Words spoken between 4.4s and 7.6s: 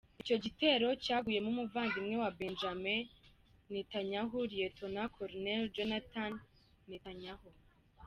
Lt Col Jonathan Netanyahu.